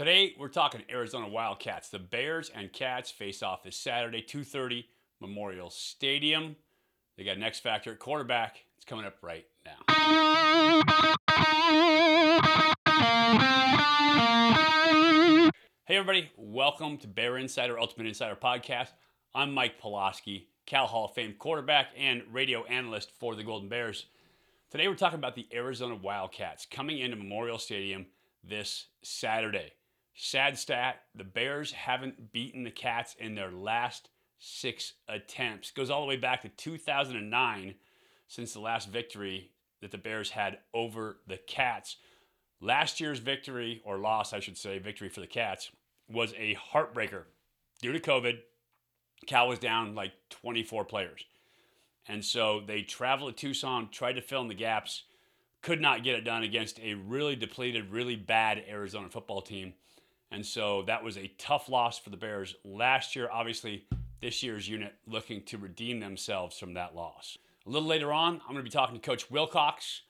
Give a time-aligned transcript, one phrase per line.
[0.00, 1.90] Today we're talking Arizona Wildcats.
[1.90, 4.86] The Bears and Cats face off this Saturday, 2:30,
[5.20, 6.56] Memorial Stadium.
[7.18, 8.64] They got X Factor at quarterback.
[8.76, 9.74] It's coming up right now.
[15.84, 18.92] Hey everybody, welcome to Bear Insider Ultimate Insider Podcast.
[19.34, 24.06] I'm Mike Pawlowski, Cal Hall of Fame quarterback and radio analyst for the Golden Bears.
[24.70, 28.06] Today we're talking about the Arizona Wildcats coming into Memorial Stadium
[28.42, 29.74] this Saturday.
[30.14, 35.70] Sad stat the Bears haven't beaten the Cats in their last six attempts.
[35.70, 37.74] Goes all the way back to 2009
[38.28, 39.50] since the last victory
[39.80, 41.96] that the Bears had over the Cats.
[42.60, 45.70] Last year's victory, or loss, I should say, victory for the Cats,
[46.08, 47.24] was a heartbreaker.
[47.80, 48.38] Due to COVID,
[49.26, 51.24] Cal was down like 24 players.
[52.06, 55.04] And so they traveled to Tucson, tried to fill in the gaps,
[55.62, 59.74] could not get it done against a really depleted, really bad Arizona football team.
[60.30, 63.28] And so that was a tough loss for the Bears last year.
[63.32, 63.84] Obviously,
[64.20, 67.38] this year's unit looking to redeem themselves from that loss.
[67.66, 70.02] A little later on, I'm going to be talking to Coach Wilcox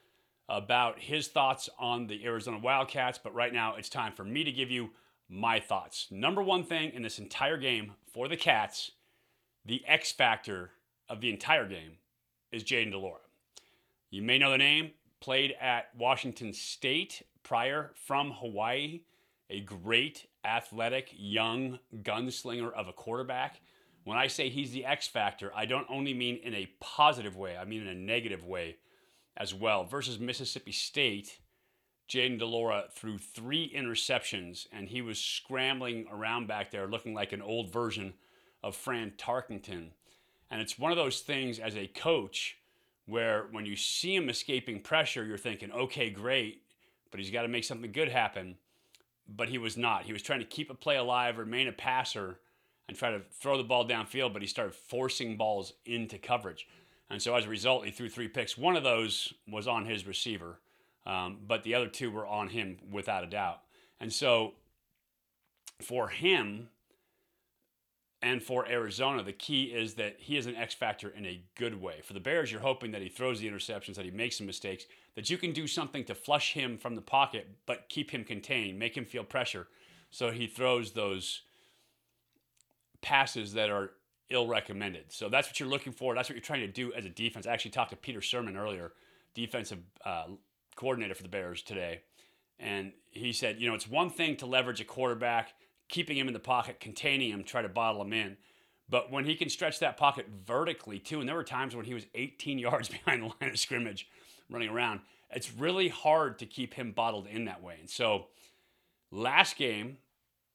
[0.48, 4.52] about his thoughts on the Arizona Wildcats, but right now it's time for me to
[4.52, 4.91] give you
[5.28, 6.08] my thoughts.
[6.10, 8.91] Number one thing in this entire game for the Cats,
[9.64, 10.72] the X factor
[11.08, 11.92] of the entire game
[12.50, 13.20] is Jayden de Laura.
[14.10, 19.02] You may know the name, played at Washington State prior from Hawaii
[19.50, 23.60] a great, athletic, young gunslinger of a quarterback.
[24.04, 27.56] When I say he's the X factor, I don't only mean in a positive way,
[27.56, 28.76] I mean in a negative way
[29.36, 29.84] as well.
[29.84, 31.40] Versus Mississippi State,
[32.08, 37.32] Jayden de Laura threw three interceptions and he was scrambling around back there looking like
[37.32, 38.14] an old version
[38.62, 39.90] of Fran Tarkenton.
[40.50, 42.56] And it's one of those things as a coach
[43.06, 46.62] where when you see him escaping pressure, you're thinking, okay, great,
[47.10, 48.56] but he's got to make something good happen
[49.34, 50.04] but he was not.
[50.04, 52.38] He was trying to keep a play alive, remain a passer,
[52.88, 56.66] and try to throw the ball downfield, but he started forcing balls into coverage.
[57.08, 58.58] And so as a result, he threw three picks.
[58.58, 60.60] One of those was on his receiver,
[61.06, 63.60] um, but the other two were on him without a doubt.
[64.00, 64.54] And so
[65.80, 66.69] for him
[68.22, 71.81] and for Arizona, the key is that he is an X factor in a good
[71.81, 72.00] way.
[72.04, 74.84] For the Bears, you're hoping that he throws the interceptions, that he makes some mistakes,
[75.14, 78.78] that you can do something to flush him from the pocket, but keep him contained,
[78.78, 79.69] make him feel pressure.
[80.10, 81.42] So he throws those
[83.00, 83.92] passes that are
[84.28, 85.04] ill recommended.
[85.08, 86.14] So that's what you're looking for.
[86.14, 87.47] That's what you're trying to do as a defense.
[87.47, 88.92] I actually talked to Peter Sirmon earlier,
[89.34, 90.26] defensive uh,
[90.76, 92.02] coordinator for the Bears today.
[92.58, 95.54] And he said, you know, it's one thing to leverage a quarterback,
[95.90, 98.36] keeping him in the pocket, containing him, try to bottle him in.
[98.88, 101.94] But when he can stretch that pocket vertically too, and there were times when he
[101.94, 104.08] was 18 yards behind the line of scrimmage,
[104.50, 105.00] running around.
[105.30, 107.76] It's really hard to keep him bottled in that way.
[107.78, 108.26] And so,
[109.12, 109.98] last game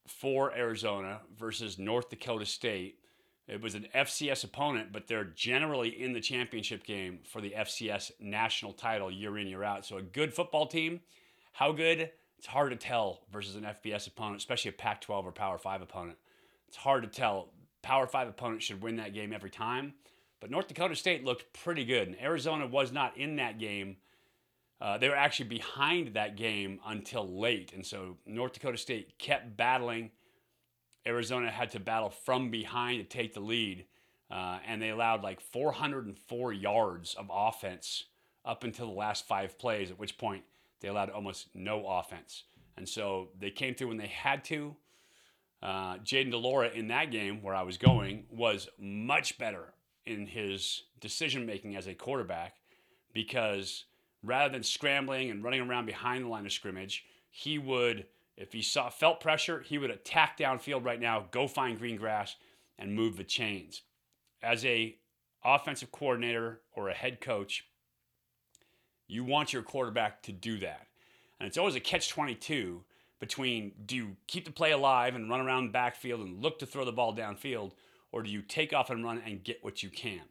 [0.06, 3.00] for Arizona versus North Dakota State,
[3.48, 8.12] it was an FCS opponent, but they're generally in the championship game for the FCS
[8.20, 9.86] national title year in, year out.
[9.86, 11.00] So, a good football team.
[11.54, 12.12] How good?
[12.38, 15.82] It's hard to tell versus an FBS opponent, especially a Pac 12 or Power 5
[15.82, 16.18] opponent.
[16.68, 17.50] It's hard to tell.
[17.82, 19.94] Power 5 opponents should win that game every time.
[20.40, 23.98] But North Dakota State looked pretty good, and Arizona was not in that game.
[24.82, 29.56] Uh, they were actually behind that game until late, and so North Dakota State kept
[29.56, 30.12] battling.
[31.08, 33.86] Arizona had to battle from behind to take the lead,
[34.30, 38.06] uh, and they allowed like 404 yards of offense
[38.44, 40.44] up until the last five plays, at which point
[40.86, 42.44] they allowed almost no offense.
[42.78, 44.76] And so they came through when they had to.
[45.64, 49.74] Uh, Jayden de Laura in that game where I was going was much better
[50.06, 52.58] in his decision making as a quarterback
[53.14, 53.86] because
[54.22, 58.06] rather than scrambling and running around behind the line of scrimmage, he would,
[58.38, 62.36] if he saw felt pressure, he would attack downfield right now, go find green grass,
[62.78, 63.82] and move the chains.
[64.44, 64.98] As a
[65.44, 67.66] offensive coordinator or a head coach,
[69.08, 70.88] you want your quarterback to do that.
[71.40, 72.84] And it's always a catch 22
[73.20, 76.86] between do you keep the play alive and run around backfield and look to throw
[76.86, 77.72] the ball downfield,
[78.12, 80.22] or do you take off and run and get what you can?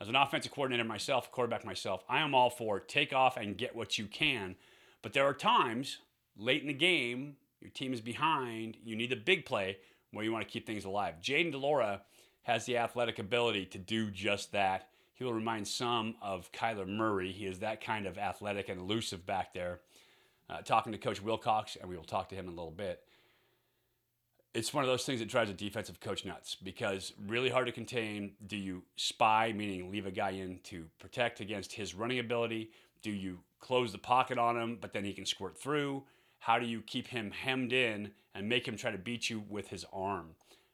[0.00, 3.74] As an offensive coordinator myself, quarterback myself, I am all for take off and get
[3.74, 4.56] what you can.
[5.02, 5.98] But there are times
[6.36, 9.78] late in the game, your team is behind, you need a big play
[10.12, 11.14] where you want to keep things alive.
[11.22, 12.02] Jayden de Laura
[12.42, 14.88] has the athletic ability to do just that.
[15.16, 17.32] He will remind some of Kyler Murray.
[17.32, 19.80] He is that kind of athletic and elusive back there.
[20.48, 23.02] Uh, talking to Coach Wilcox, and we will talk to him in a little bit
[24.54, 27.72] it's one of those things that drives a defensive coach nuts because really hard to
[27.72, 28.32] contain.
[28.46, 32.70] Do you spy, meaning leave a guy in to protect against his running ability?
[33.02, 36.04] Do you close the pocket on him, but then he can squirt through?
[36.46, 39.68] how do you keep him hemmed in and make him try to beat you with
[39.68, 40.28] his arm?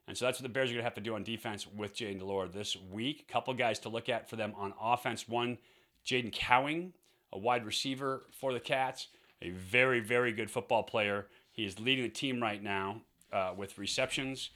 [0.08, 1.94] And so that's what the Bears are going to have to do on defense with
[1.94, 3.24] Jayden de Laura this week.
[3.28, 5.28] A couple guys to look at for them on offense.
[5.28, 5.58] One,
[6.04, 6.92] Jaden Cowing,
[7.32, 9.08] a wide receiver for the Cats,
[9.40, 11.28] a very, very good football player.
[11.52, 13.02] He is leading the team right now
[13.32, 14.50] uh, with receptions.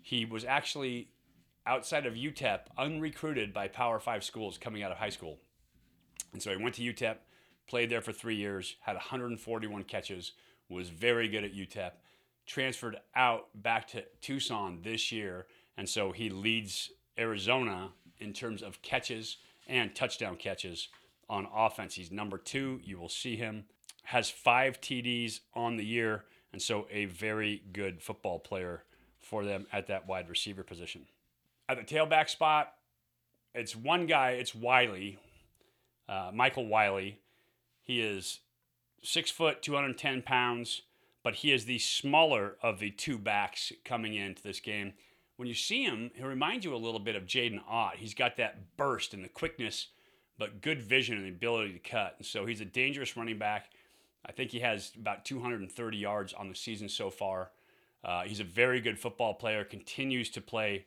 [0.00, 1.08] He was actually
[1.66, 5.38] outside of UTEP, unrecruited by Power Five schools coming out of high school.
[6.32, 7.16] And so he went to UTEP,
[7.68, 10.32] played there for three years, had 141 catches,
[10.68, 11.92] was very good at UTEP,
[12.46, 15.46] transferred out back to Tucson this year,
[15.76, 20.88] and so he leads Arizona in terms of catches and touchdown catches
[21.28, 21.94] on offense.
[21.94, 22.80] He's number two.
[22.82, 23.64] You will see him
[24.04, 28.84] has five TDs on the year, and so a very good football player
[29.20, 31.06] for them at that wide receiver position.
[31.68, 32.74] At the tailback spot,
[33.54, 34.32] it's one guy.
[34.32, 35.18] It's Wiley,
[36.08, 37.20] uh, Michael Wiley.
[37.82, 38.40] He is
[39.02, 40.82] six foot, 210 pounds,
[41.22, 44.92] but he is the smaller of the two backs coming into this game.
[45.36, 47.96] When you see him, he reminds you a little bit of Jaydn Ott.
[47.96, 49.88] He's got that burst and the quickness,
[50.38, 52.14] but good vision and the ability to cut.
[52.18, 53.70] And so he's a dangerous running back.
[54.24, 57.50] I think he has about 230 yards on the season so far.
[58.04, 60.86] Uh, he's a very good football player, continues to play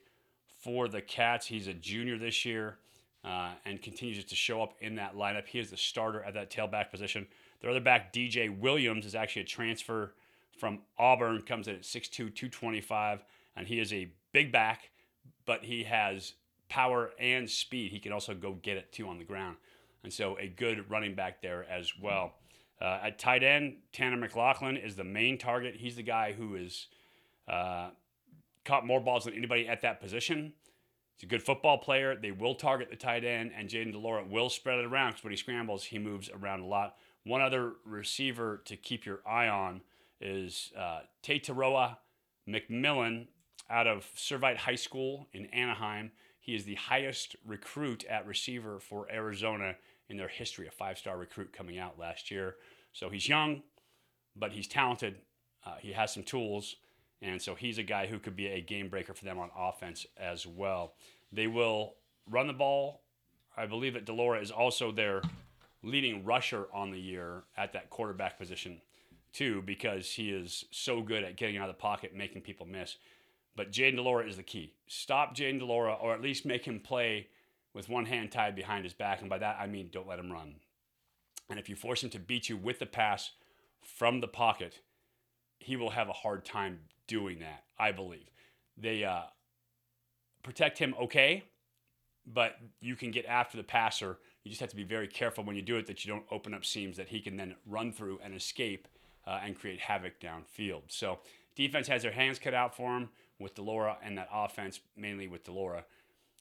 [0.60, 1.46] for the Cats.
[1.46, 2.78] He's a junior this year
[3.24, 5.46] uh, and continues to show up in that lineup.
[5.46, 7.26] He is the starter at that tailback position.
[7.60, 10.12] Their other back, DJ Williams, is actually a transfer
[10.56, 13.24] from Auburn, comes in at 6'2, 225,
[13.56, 14.90] and he is a big back,
[15.44, 16.34] but he has
[16.68, 17.92] power and speed.
[17.92, 19.56] He can also go get it too on the ground.
[20.02, 22.34] And so a good running back there as well.
[22.80, 25.76] Uh, at tight end, Tanner McLaughlin is the main target.
[25.76, 26.58] He's the guy who
[27.48, 27.90] uh,
[28.64, 30.52] caught more balls than anybody at that position.
[31.16, 32.14] He's a good football player.
[32.14, 35.24] They will target the tight end, and Jayden de Laura will spread it around because
[35.24, 36.96] when he scrambles, he moves around a lot.
[37.24, 39.80] One other receiver to keep your eye on
[40.20, 41.96] is uh, Tetairoa
[42.48, 43.26] McMillan
[43.68, 46.12] out of Servite High School in Anaheim.
[46.40, 49.74] He is the highest recruit at receiver for Arizona
[50.08, 52.56] in their history, a five star recruit coming out last year.
[52.92, 53.62] So he's young,
[54.36, 55.16] but he's talented.
[55.64, 56.76] Uh, he has some tools.
[57.22, 60.06] And so he's a guy who could be a game breaker for them on offense
[60.16, 60.94] as well.
[61.32, 61.94] They will
[62.30, 63.02] run the ball.
[63.56, 65.22] I believe that de Laura is also their
[65.82, 68.80] leading rusher on the year at that quarterback position,
[69.36, 72.96] too, because he is so good at getting out of the pocket, making people miss.
[73.54, 74.74] But Jayden de Laura is the key.
[74.86, 77.28] Stop Jayden de Laura, or at least make him play
[77.74, 79.20] with one hand tied behind his back.
[79.20, 80.56] And by that, I mean don't let him run.
[81.50, 83.32] And if you force him to beat you with the pass
[83.80, 84.80] from the pocket,
[85.58, 88.30] he will have a hard time doing that, I believe.
[88.78, 89.24] They uh,
[90.42, 91.44] protect him okay,
[92.26, 94.18] but you can get after the passer.
[94.44, 96.54] You just have to be very careful when you do it that you don't open
[96.54, 98.88] up seams that he can then run through and escape
[99.26, 100.82] uh, and create havoc downfield.
[100.88, 101.18] So
[101.54, 103.08] defense has their hands cut out for him
[103.38, 105.84] with de Laura and that offense mainly with de Laura.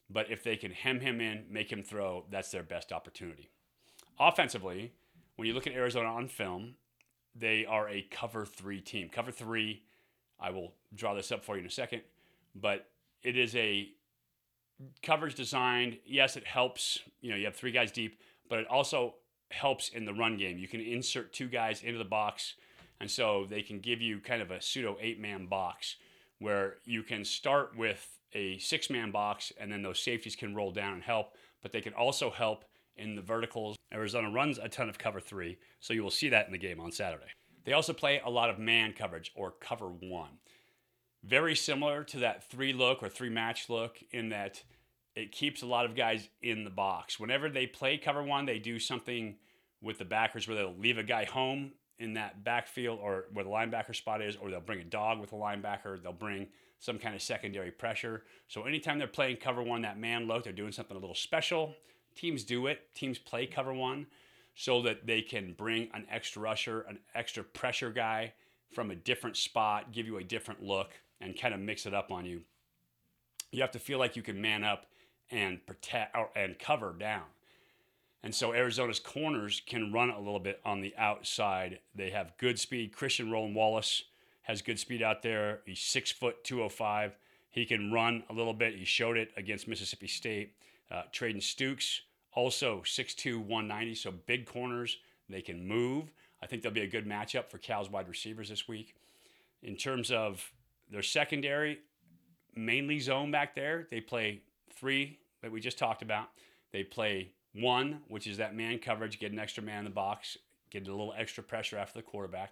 [0.10, 3.50] But if they can hem him in, make him throw, that's their best opportunity.
[4.20, 4.94] Offensively,
[5.36, 6.76] when you look at Arizona on film,
[7.36, 9.10] they are a cover three team.
[9.10, 9.82] Cover three,
[10.40, 12.02] I will draw this up for you in a second,
[12.56, 12.88] but
[13.24, 13.90] it is a
[15.02, 15.98] coverage designed.
[16.06, 17.00] Yes, it helps.
[17.22, 19.16] You know, you have three guys deep, but it also
[19.52, 20.58] helps in the run game.
[20.58, 22.56] You can insert two guys into the box,
[23.00, 25.98] and so they can give you kind of a pseudo eight man box
[26.40, 30.72] where you can start with a six man box and then those safeties can roll
[30.72, 32.66] down and help, but they can also help
[32.98, 33.76] in the verticals.
[33.94, 36.80] Arizona runs a ton of cover three, so you will see that in the game
[36.80, 37.32] on Saturday.
[37.66, 40.40] They also play a lot of man coverage or cover one.
[41.24, 44.62] Very similar to that three look or three match look in that
[45.16, 47.20] it keeps a lot of guys in the box.
[47.20, 49.38] Whenever they play cover one, they do something
[49.82, 53.50] with the backers where they'll leave a guy home in that backfield or where the
[53.50, 56.02] linebacker spot is, or they'll bring a dog with a linebacker.
[56.02, 56.48] They'll bring
[56.80, 58.24] some kind of secondary pressure.
[58.48, 61.74] So anytime they're playing cover one, that man look, they're doing something a little special.
[62.16, 62.94] Teams do it.
[62.94, 64.08] Teams play cover one
[64.56, 68.34] so that they can bring an extra rusher, an extra pressure guy
[68.74, 72.12] from a different spot, give you a different look, and kind of mix it up
[72.12, 72.42] on you.
[73.52, 74.88] You have to feel like you can man up
[75.32, 77.24] and protect or, and cover down.
[78.26, 81.78] And so Arizona's corners can run a little bit on the outside.
[81.94, 82.92] They have good speed.
[82.92, 84.02] Christian Roland Wallace
[84.42, 85.60] has good speed out there.
[85.68, 87.16] He's six foot, 205.
[87.52, 88.76] He can run a little bit.
[88.76, 90.54] He showed it against Mississippi State.
[90.90, 92.00] Uh, Treydan Stukes,
[92.34, 94.98] also 6'2, 190, so big corners.
[95.30, 96.12] They can move.
[96.42, 98.96] I think they'll be a good matchup for Cal's wide receivers this week.
[99.62, 100.52] In terms of
[100.92, 101.78] their secondary,
[102.56, 103.86] mainly zone back there.
[103.92, 104.42] They play
[104.74, 106.30] three that we just talked about.
[106.72, 110.38] They play one, which is that man coverage, get an extra man in the box,
[110.70, 112.52] get a little extra pressure after the quarterback.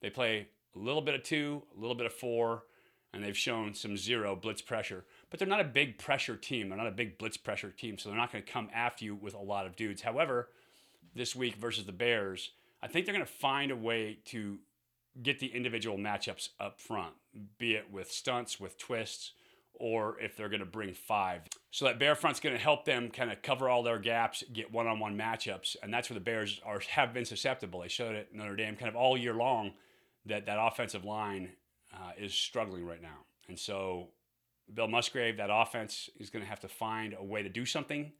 [0.00, 2.64] They play a little bit of two, a little bit of four,
[3.12, 5.04] and they've shown some zero blitz pressure.
[5.30, 6.68] But they're not a big pressure team.
[6.68, 9.14] They're not a big blitz pressure team, so they're not going to come after you
[9.14, 10.02] with a lot of dudes.
[10.02, 10.50] However,
[11.14, 12.50] this week versus the Bears,
[12.82, 14.58] I think they're going to find a way to
[15.22, 17.14] get the individual matchups up front,
[17.58, 19.32] be it with stunts, with twists,
[19.78, 21.42] or if they're going to bring five.
[21.70, 24.72] So that Bear front's going to help them kind of cover all their gaps, get
[24.72, 27.80] one-on-one matchups, and that's where the Bears are have been susceptible.
[27.80, 29.72] They showed it Notre Dame kind of all year long
[30.24, 31.50] that that offensive line
[31.94, 34.08] uh, is struggling right now, and so
[34.72, 38.12] Bill Musgrave, that offense is going to have to find a way to do something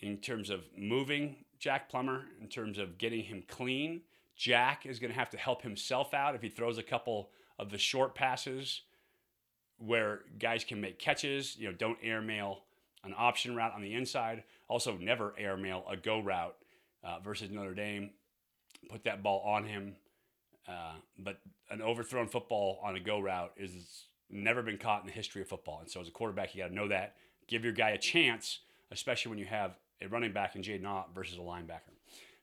[0.00, 4.02] in terms of moving Jack Plummer, in terms of getting him clean.
[4.36, 7.70] Jack is going to have to help himself out if he throws a couple of
[7.70, 8.82] the short passes
[9.84, 11.56] where guys can make catches.
[11.56, 12.60] You know, don't airmail
[13.04, 14.44] an option route on the inside.
[14.68, 16.56] Also, never airmail a go route
[17.02, 18.10] uh, versus Notre Dame.
[18.88, 19.96] Put that ball on him.
[20.68, 25.12] Uh, but an overthrown football on a go route is never been caught in the
[25.12, 25.80] history of football.
[25.80, 27.16] And so, as a quarterback, you got to know that.
[27.48, 28.60] Give your guy a chance,
[28.92, 31.94] especially when you have a running back in Jaydn Ott versus a linebacker.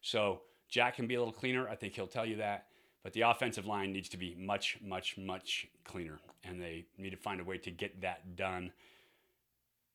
[0.01, 1.69] So, Jack can be a little cleaner.
[1.69, 2.65] I think he'll tell you that.
[3.07, 7.15] But the offensive line needs to be much, much, much cleaner, and they need to
[7.15, 8.73] find a way to get that done.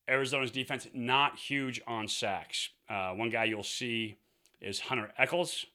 [0.09, 2.69] Arizona's defense not huge on sacks.
[2.89, 4.17] Uh, one guy you'll see
[4.59, 5.67] is Hunter Echols,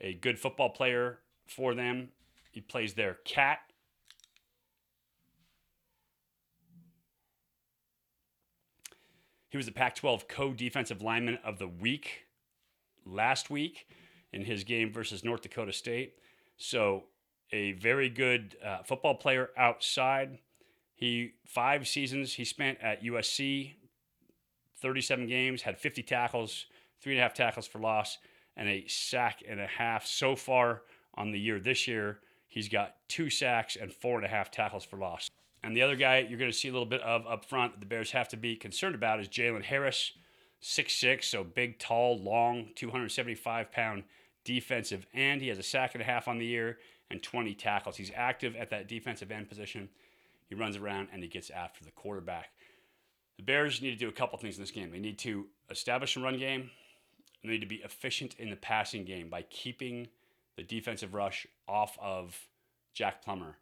[0.00, 2.10] a good football player for them.
[2.52, 3.58] He plays their cat.
[9.48, 12.26] He was the Pac 12 co defensive lineman of the week
[13.04, 13.88] last week
[14.32, 16.14] in his game versus North Dakota State.
[16.56, 17.04] So,
[17.52, 20.38] a very good uh, football player outside.
[20.94, 23.74] He five seasons he spent at USC,
[24.80, 26.66] 37 games, had 50 tackles,
[27.00, 28.18] three and a half tackles for loss,
[28.56, 30.82] and a sack and a half so far
[31.14, 31.60] on the year.
[31.60, 35.28] This year, he's got two sacks and four and a half tackles for loss.
[35.62, 37.86] And the other guy you're going to see a little bit of up front, the
[37.86, 40.12] Bears have to be concerned about is Jalen Harris,
[40.60, 44.04] six six, so big, tall, long, 275 pound
[44.46, 45.42] defensive end.
[45.42, 46.78] He has a sack and a half on the year
[47.10, 47.96] and 20 tackles.
[47.96, 49.90] He's active at that defensive end position.
[50.48, 52.50] He runs around and he gets after the quarterback.
[53.36, 54.90] The Bears need to do a couple things in this game.
[54.90, 56.70] They need to establish a run game.
[57.42, 60.08] They need to be efficient in the passing game by keeping
[60.56, 62.38] the defensive rush off of
[62.94, 63.56] Jack Plummer.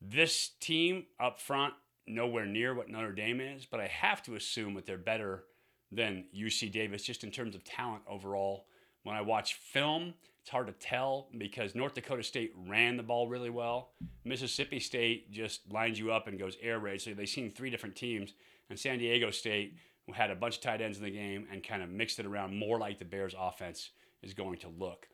[0.00, 1.74] This team up front,
[2.06, 5.44] nowhere near what Notre Dame is, but I have to assume that they're better
[5.92, 8.66] than UC Davis just in terms of talent overall.
[9.04, 13.28] When I watch film, it's hard to tell because North Dakota State ran the ball
[13.28, 13.92] really well.
[14.24, 17.00] Mississippi State just lines you up and goes air raid.
[17.00, 18.34] So they've seen three different teams.
[18.68, 19.76] And San Diego State
[20.12, 22.58] had a bunch of tight ends in the game and kind of mixed it around
[22.58, 23.90] more like the Bears offense
[24.22, 25.06] is going to look.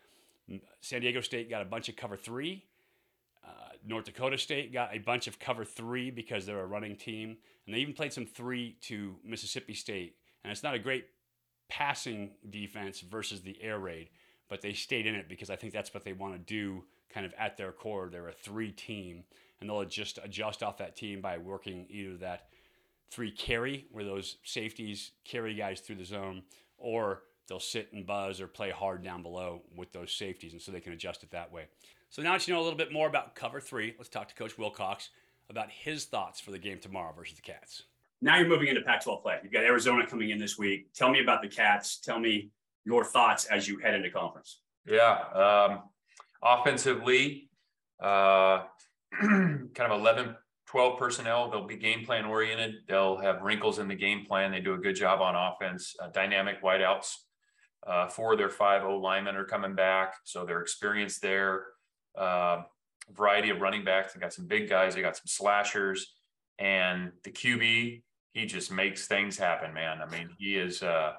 [0.80, 2.64] San Diego State got a bunch of cover three.
[3.44, 3.50] Uh,
[3.86, 7.36] North Dakota State got a bunch of cover three because they're a running team.
[7.66, 10.16] And they even played some three to Mississippi State.
[10.42, 11.06] And it's not a great
[11.70, 14.10] passing defense versus the air raid,
[14.48, 17.24] but they stayed in it because I think that's what they want to do kind
[17.24, 18.08] of at their core.
[18.10, 19.24] They're a three team,
[19.60, 22.48] and they'll just adjust off that team by working either that
[23.10, 26.42] three carry, where those safeties carry guys through the zone,
[26.78, 30.70] or they'll sit and buzz or play hard down below with those safeties, and so
[30.70, 31.66] they can adjust it that way.
[32.10, 34.34] So now that you know a little bit more about cover three, let's talk to
[34.34, 35.10] Coach Wilcox
[35.48, 37.84] about his thoughts for the game tomorrow versus the Cats
[38.22, 39.38] now you're moving into Pac-12 play.
[39.42, 40.92] You've got Arizona coming in this week.
[40.94, 41.98] Tell me about the Cats.
[41.98, 42.50] Tell me
[42.84, 44.60] your thoughts as you head into conference.
[44.86, 45.82] Yeah, um,
[46.42, 47.50] offensively,
[48.02, 48.64] uh,
[49.20, 50.34] kind of 11,
[50.66, 51.50] 12 personnel.
[51.50, 52.76] They'll be game plan oriented.
[52.88, 54.50] They'll have wrinkles in the game plan.
[54.50, 55.94] They do a good job on offense.
[56.00, 57.14] Uh, dynamic wideouts.
[57.86, 61.64] Uh, four of their five O linemen are coming back, so they're experienced there.
[62.16, 62.62] Uh,
[63.10, 64.12] variety of running backs.
[64.12, 64.94] They got some big guys.
[64.94, 66.14] They got some slashers,
[66.58, 70.00] and the QB he just makes things happen, man.
[70.00, 71.12] I mean, he is, uh,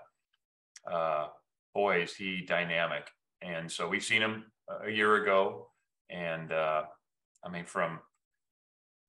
[0.90, 1.28] uh,
[1.74, 3.10] boy, is he dynamic.
[3.42, 4.46] And so we've seen him
[4.86, 5.70] a year ago.
[6.10, 6.84] And uh,
[7.44, 8.00] I mean, from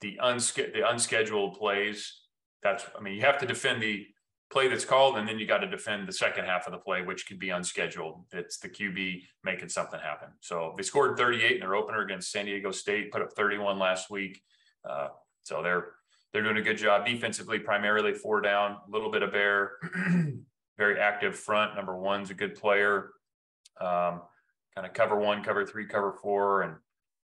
[0.01, 2.21] the, unske- the unscheduled plays,
[2.63, 4.07] that's, I mean, you have to defend the
[4.53, 7.03] play that's called, and then you got to defend the second half of the play,
[7.03, 8.25] which could be unscheduled.
[8.33, 10.29] It's the QB making something happen.
[10.41, 14.11] So they scored 38 in their opener against San Diego State, put up 31 last
[14.11, 14.43] week.
[14.89, 15.09] Uh,
[15.43, 15.93] so they're
[16.33, 19.73] they're doing a good job defensively, primarily four down, a little bit of bear,
[20.79, 21.77] very active front.
[21.77, 23.11] Number one's a good player.
[23.81, 24.23] Um,
[24.75, 26.75] kind of cover one, cover three, cover four, and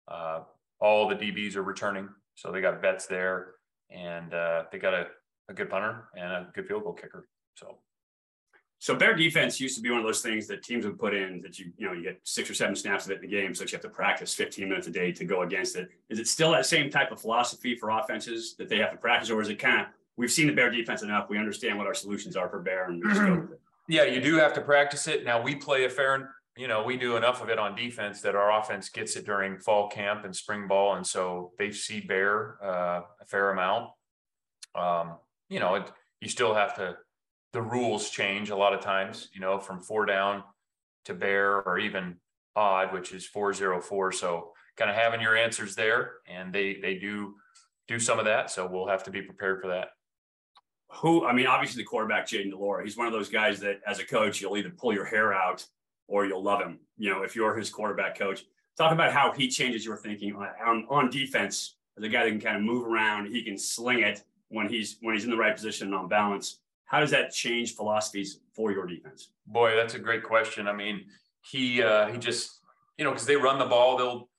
[0.07, 0.41] uh,
[0.79, 2.07] all the DBs are returning.
[2.35, 3.55] So they got vets there,
[3.89, 5.07] and uh, they got a,
[5.49, 7.27] a good punter and a good field goal kicker.
[7.55, 7.77] So
[8.83, 11.39] So Bear defense used to be one of those things that teams would put in
[11.39, 13.55] that you you know you get six or seven snaps of it in the game,
[13.55, 15.87] so you have to practice 15 minutes a day to go against it.
[16.09, 19.29] Is it still that same type of philosophy for offenses that they have to practice,
[19.29, 19.87] or is it kind of
[20.17, 23.01] we've seen the Bear defense enough, we understand what our solutions are for Bear, and
[23.01, 23.61] we just go with it?
[23.87, 25.23] Yeah, you do have to practice it.
[25.23, 28.35] Now we play a fair, you know, we do enough of it on defense that
[28.35, 32.57] our offense gets it during fall camp and spring ball, and so they see Bear
[32.61, 33.91] uh, a fair amount.
[34.75, 35.13] Um,
[35.47, 36.97] you know, it, you still have to
[37.53, 40.43] the rules change a lot of times, you know, from four down
[41.05, 42.17] to bear or even
[42.55, 44.11] odd, which is four zero four.
[44.11, 47.35] So kind of having your answers there, and they they do
[47.87, 48.49] do some of that.
[48.49, 49.89] So we'll have to be prepared for that.
[51.01, 53.81] Who I mean, obviously the quarterback Jayden de Laura, he's one of those guys that
[53.87, 55.65] as a coach you'll either pull your hair out
[56.07, 56.79] or you'll love him.
[56.97, 58.43] You know, if you're his quarterback coach,
[58.77, 61.75] talk about how he changes your thinking on on, on defense.
[61.97, 64.97] As a guy that can kind of move around, he can sling it when he's
[65.01, 68.71] when he's in the right position and on balance how does that change philosophies for
[68.71, 69.31] your defense?
[69.47, 70.67] Boy, that's a great question.
[70.67, 71.05] I mean,
[71.41, 72.59] he uh, he just
[72.97, 74.29] you know because they run the ball, they'll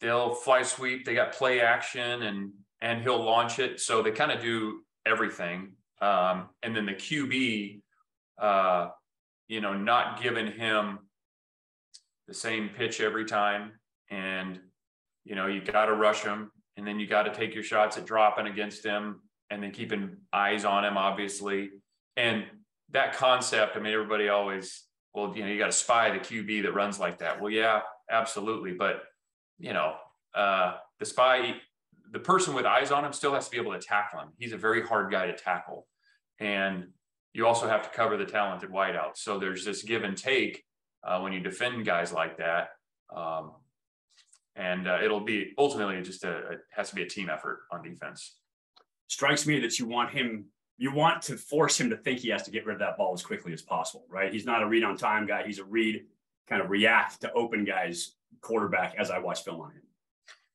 [0.00, 3.80] they'll fly sweep, they got play action, and and he'll launch it.
[3.80, 5.72] So they kind of do everything.
[6.00, 7.80] Um, and then the QB,
[8.40, 8.88] uh,
[9.48, 11.00] you know, not giving him
[12.28, 13.72] the same pitch every time,
[14.10, 14.60] and
[15.24, 17.96] you know you got to rush him, and then you got to take your shots
[17.96, 19.20] at dropping against him
[19.50, 21.70] and then keeping eyes on him, obviously.
[22.16, 22.44] And
[22.90, 26.62] that concept, I mean, everybody always, well, you know, you got to spy the QB
[26.62, 27.40] that runs like that.
[27.40, 28.72] Well, yeah, absolutely.
[28.72, 29.02] But,
[29.58, 29.94] you know,
[30.34, 31.54] uh, the spy,
[32.10, 34.28] the person with eyes on him still has to be able to tackle him.
[34.38, 35.86] He's a very hard guy to tackle.
[36.38, 36.88] And
[37.32, 39.16] you also have to cover the talented wideout.
[39.16, 40.64] So there's this give and take
[41.04, 42.70] uh, when you defend guys like that.
[43.14, 43.52] Um,
[44.56, 47.82] and uh, it'll be ultimately just a, it has to be a team effort on
[47.82, 48.36] defense
[49.08, 50.46] strikes me that you want him
[50.78, 53.12] you want to force him to think he has to get rid of that ball
[53.12, 54.32] as quickly as possible, right?
[54.32, 55.44] He's not a read on time guy.
[55.44, 56.04] He's a read
[56.48, 59.82] kind of react to open guys quarterback as I watch film on him.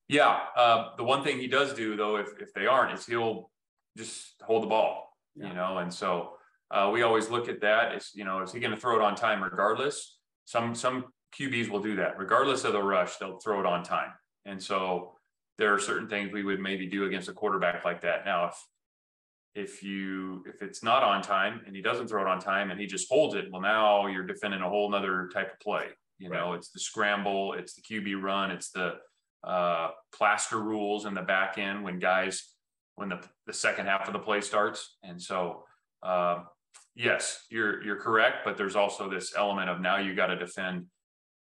[0.07, 0.39] Yeah.
[0.55, 3.51] Uh, the one thing he does do though, if, if they aren't, is he'll
[3.97, 5.49] just hold the ball, yeah.
[5.49, 5.79] you know?
[5.79, 6.35] And so
[6.71, 7.93] uh, we always look at that.
[7.93, 10.19] Is, you know, is he going to throw it on time regardless?
[10.45, 11.05] Some, some
[11.37, 14.11] QBs will do that regardless of the rush, they'll throw it on time.
[14.45, 15.15] And so
[15.57, 18.25] there are certain things we would maybe do against a quarterback like that.
[18.25, 18.55] Now, if
[19.55, 22.79] if you if it's not on time and he doesn't throw it on time and
[22.79, 25.87] he just holds it, well, now you're defending a whole nother type of play.
[26.17, 26.57] You know, right.
[26.57, 28.95] it's the scramble, it's the QB run, it's the
[29.43, 32.53] uh, plaster rules in the back end when guys
[32.95, 34.97] when the the second half of the play starts.
[35.03, 35.65] And so,
[36.01, 36.43] uh,
[36.95, 40.85] yes, you're you're correct, but there's also this element of now you got to defend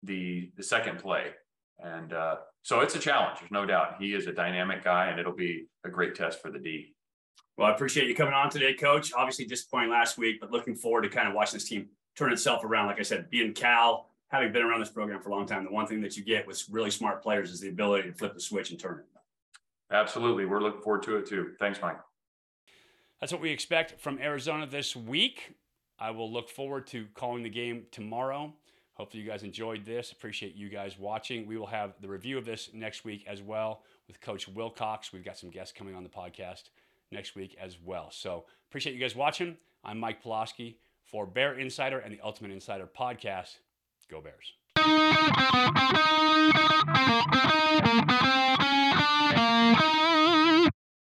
[0.03, 1.31] the the second play,
[1.79, 2.35] and uh,
[2.67, 3.39] so it's a challenge.
[3.39, 3.95] There's no doubt.
[3.97, 6.93] He is a dynamic guy, and it'll be a great test for the D.
[7.57, 9.13] Well, I appreciate you coming on today, Coach.
[9.15, 12.65] Obviously disappointing last week, but looking forward to kind of watching this team turn itself
[12.65, 12.87] around.
[12.87, 15.71] Like I said, being Cal, having been around this program for a long time, the
[15.71, 18.41] one thing that you get with really smart players is the ability to flip the
[18.41, 19.05] switch and turn it.
[19.89, 20.43] Absolutely.
[20.43, 21.53] We're looking forward to it too.
[21.61, 22.01] Thanks, Mike.
[23.21, 25.55] That's what we expect from Arizona this week.
[25.97, 28.53] I will look forward to calling the game tomorrow.
[28.97, 30.11] Hopefully, you guys enjoyed this.
[30.11, 31.45] Appreciate you guys watching.
[31.45, 35.13] We will have the review of this next week as well with Coach Wilcox.
[35.13, 36.69] We've got some guests coming on the podcast
[37.11, 38.09] next week as well.
[38.09, 39.55] So, appreciate you guys watching.
[39.83, 43.57] I'm Mike Pawlowski for Bear Insider and the Ultimate Insider podcast.
[44.09, 44.53] Go Bears.